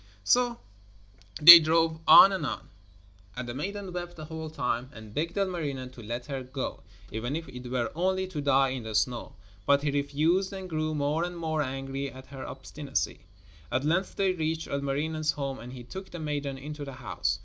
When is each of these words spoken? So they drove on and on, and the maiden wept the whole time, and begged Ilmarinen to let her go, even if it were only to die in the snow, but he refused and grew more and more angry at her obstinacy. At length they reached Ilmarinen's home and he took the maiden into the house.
So 0.23 0.57
they 1.39 1.59
drove 1.59 1.99
on 2.07 2.31
and 2.31 2.43
on, 2.43 2.69
and 3.35 3.47
the 3.47 3.53
maiden 3.53 3.93
wept 3.93 4.15
the 4.15 4.25
whole 4.25 4.49
time, 4.49 4.89
and 4.91 5.13
begged 5.13 5.37
Ilmarinen 5.37 5.91
to 5.91 6.01
let 6.01 6.25
her 6.25 6.41
go, 6.41 6.81
even 7.11 7.35
if 7.35 7.47
it 7.47 7.69
were 7.69 7.91
only 7.93 8.25
to 8.29 8.41
die 8.41 8.69
in 8.69 8.81
the 8.81 8.95
snow, 8.95 9.35
but 9.67 9.83
he 9.83 9.91
refused 9.91 10.51
and 10.53 10.67
grew 10.67 10.95
more 10.95 11.23
and 11.23 11.37
more 11.37 11.61
angry 11.61 12.09
at 12.11 12.25
her 12.33 12.43
obstinacy. 12.43 13.27
At 13.71 13.83
length 13.85 14.15
they 14.15 14.33
reached 14.33 14.65
Ilmarinen's 14.67 15.33
home 15.33 15.59
and 15.59 15.71
he 15.71 15.83
took 15.83 16.09
the 16.09 16.17
maiden 16.17 16.57
into 16.57 16.83
the 16.83 16.93
house. 16.93 17.37